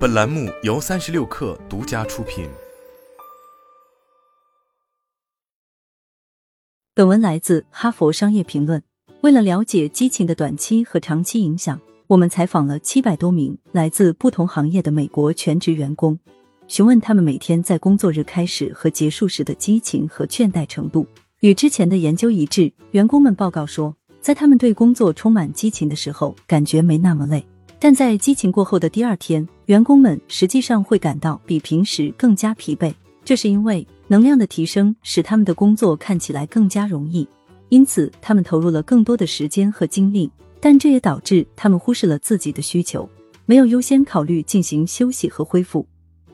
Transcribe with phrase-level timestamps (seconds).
[0.00, 2.48] 本栏目由三十六氪独家出品。
[6.94, 8.80] 本文来自《哈佛商业评论》。
[9.20, 16.18] 为了了解激情的短期和长期影响，我们采访了七百多名来自不同行业的美国全职员工，
[16.66, 21.06] 询问他们每天在工作日开始和结束时的激情和倦怠程度。
[21.40, 27.42] 与之前的研究一致，员工们报告说，在他们对工作充满激情的时候，感觉没那么累；
[27.78, 32.92] 但在激情过后的第二天，员工们实际上会感到比平时更加疲惫。
[33.24, 37.24] 这是因为能量的提升使他们的工作看起来更加容易，
[37.68, 40.28] 因此他们投入了更多的时间和精力。
[40.58, 43.08] 但这也导致他们忽视了自己的需求，
[43.46, 45.86] 没有优先考虑进行休息和恢复，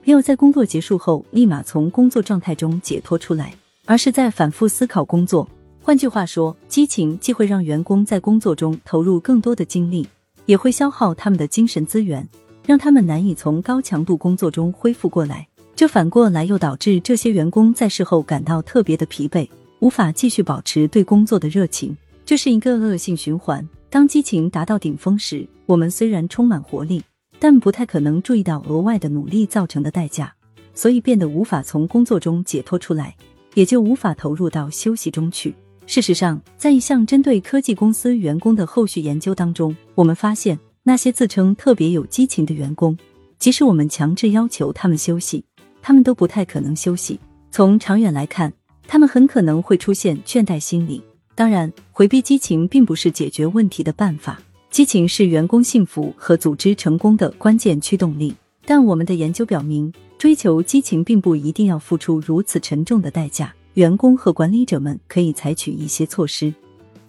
[0.02, 3.52] 没有在工作结束后立马从工作状态中解脱出来。
[3.84, 5.46] 而是在反复思考工作。
[5.82, 10.08] 换句话说，激情既会让员工在工作中投入更多的精力，
[10.46, 12.26] 也会消耗他们的精神资源，
[12.66, 15.46] 让他们难以从高强度工作中恢复过来。
[15.74, 21.96] 这反过来又导致这些员工在事后感到特别的疲惫，无法继续保持对工作的热情。
[22.24, 23.66] 这是一个恶性循环。
[23.88, 27.02] 当激情达到顶峰时，我们虽然充满活力，
[27.38, 30.34] 但不太可能注意到额外的努力造成的代价，
[30.74, 33.14] 所以变得无法从工作中解脱出来。
[33.54, 35.54] 也就无法投入到休息中去。
[35.86, 40.58] 事实上，在一项针对科技公司员工的后续研究当中，我们发现
[40.88, 42.96] 那些自称特别有激情的员工，
[43.40, 45.42] 即使我们强制要求他们休息，
[45.82, 47.18] 他们都不太可能休息。
[47.50, 48.52] 从长远来看，
[48.86, 51.02] 他们很可能会出现倦怠心理。
[51.34, 54.40] 当然，回避激情并不是解决问题的办法。
[54.70, 58.32] 激情是员工幸福和组织成功的关键驱动力。
[58.64, 59.92] 但我们的研究表明。
[60.18, 63.54] 追求激情并不一定要付出如此沉重的代价。
[63.74, 66.54] 员工和管理者们可以采取一些措施，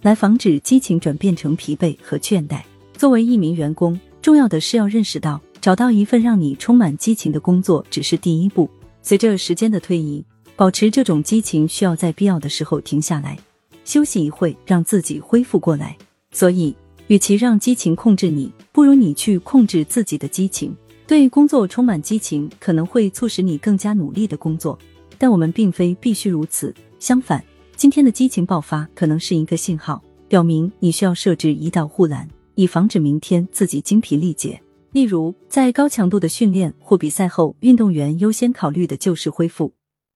[0.02, 2.59] 来防止激情转变成疲惫和倦怠。
[2.97, 8.67] 作为一名员工，重要的是要认识到，找到一份让你充满激情的工作只是第一步。
[9.03, 13.37] 随着时间的推移，保持这种激情需要在必要的时候停下来，
[13.85, 15.95] 休息一会，让自己恢复过来。
[16.31, 16.75] 所以，
[17.05, 20.75] 与其让激情控制你，不如你去控制自己的激情。
[21.05, 24.77] 对工作充满激情，可能会促使你更加努力的工作，
[25.19, 26.73] 但我们并非必须如此。
[26.99, 27.41] 相反，
[27.75, 34.59] 今天的激情爆发可能是一个信号，表明你需要设置一道护栏，以防止明天自己精疲力竭。
[34.91, 39.71] 例如，在高强度的训练或比赛后，运动员优先考虑的就是恢复，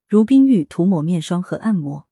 [0.09, 2.03] 如冰浴、涂抹面霜和按摩，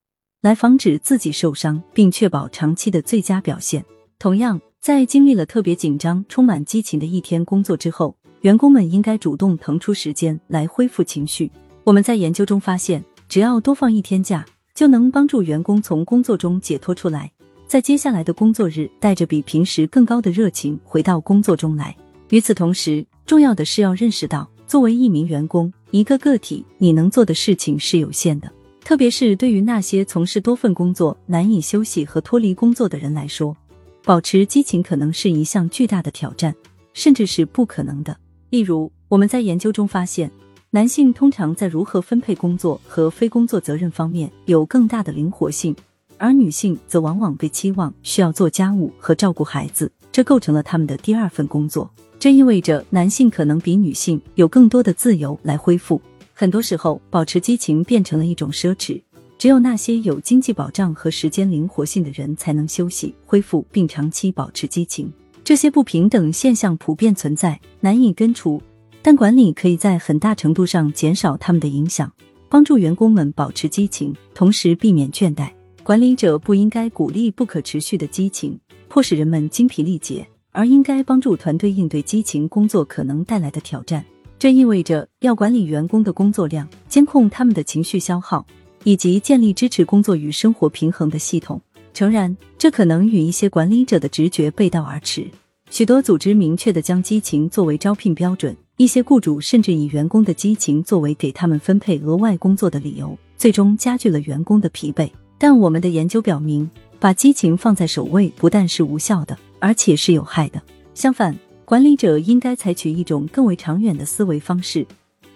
[0.42, 3.84] 来防止自己受伤，并确保长期的最佳表现。
[4.20, 11.52] 同样，在经历了特别紧张、充满激情的一天工作之后，员工们应该主动腾出时间来恢复情绪。
[11.84, 17.32] 我们在研究中发现，只要多放一天假，就能帮助员工从工作中解脱出来，
[17.70, 21.96] 在接下来的工作日带着比平时更高的热情回到工作中来。
[22.30, 28.52] 与此同时，重要的是要认识到，作为一名员工，一个个体，你能做的事情是有限的。
[28.84, 33.56] 特别是对于那些从事多份工作、难以休息和脱离工作的人来说，
[34.04, 36.56] 保持激情可能是一项巨大的挑战，
[36.94, 38.18] 甚至是不可能的。
[38.50, 40.32] 例如，我们在研究中发现，
[40.72, 45.76] 男性通常在如何分配工作和非工作责任方面有更大的灵活性，
[46.20, 51.90] 而女性则往往被期望需要做家务和照顾孩子，这构成了他们的第二份工作。
[52.20, 56.00] 这意味着男性可能比女性有更多的自由来恢复。
[56.34, 59.02] 很多时候，保持激情变成了一种奢侈，
[59.38, 65.12] 只有那些有经济保障和时间灵活性的人才能休息、恢复并长期保持激情。
[65.44, 68.62] 这些不平等现象普遍存在，难以根除，
[69.02, 72.12] 但管理可以在很大程度上减少他们的影响，
[72.50, 75.50] 帮助员工们保持激情，同时避免倦怠。
[75.90, 78.56] 管理者不应该鼓励不可持续的激情，
[78.90, 84.06] 迫使人们精疲力竭，而应该帮助团队应对激情工作可能带来的挑战。
[84.38, 88.46] 这意味着要管理员工的工作量，监控他们的情绪消耗，
[88.84, 91.60] 以及建立支持工作与生活平衡的系统。
[91.92, 95.26] 诚然，这可能与一些管理者的直觉背道而驰。
[95.72, 105.10] 许多组织明确的将激情作为招聘标准，一些雇主甚至以员工的激情作为给他们分配额外工作的理由，最终加剧了员工的疲惫。
[105.40, 106.70] 但我们的研究表明，
[107.00, 110.62] 把激情放在首位不但是无效的，而且是有害的。
[110.94, 111.34] 相反，
[111.64, 114.86] 管理者应该采取一种更为长远的思维方式，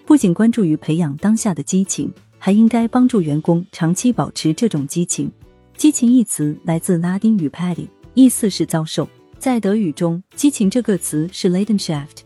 [0.04, 5.32] 不仅关注于培养当下的激情，还应该帮助员工长期保持这种激情。
[5.74, 9.08] 激情一词来自拉丁语 p a d y 意思是遭受。
[9.38, 12.24] 在德语中，激情这个词是 l e i d e n s h a f t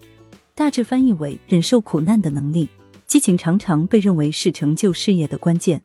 [0.55, 2.69] 大致翻译为忍受苦难的能力。
[3.07, 5.81] 激情常常被认为是成就事业的关键。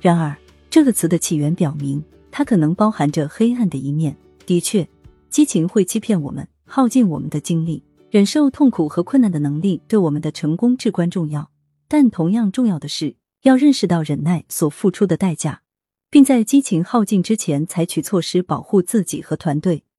[0.00, 0.36] 然而，
[0.70, 2.00] 这个词的起源表明，
[2.30, 4.16] 它可能包含着黑暗的一面。
[4.46, 4.88] 的确，
[5.28, 7.82] 激情会欺骗我们，耗尽我们的精力。
[8.08, 11.50] 忍受痛苦和困难的能力对我们的成功至关重要，
[11.88, 15.62] 但同样重要的是要认识到忍耐所付出的代价，
[16.08, 19.82] 并在激情耗尽之前采取措施保护自己和团队。